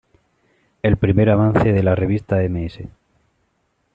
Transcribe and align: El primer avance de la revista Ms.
El 0.81 0.97
primer 0.97 1.29
avance 1.29 1.71
de 1.73 1.83
la 1.83 1.93
revista 1.93 2.37
Ms. 2.37 2.79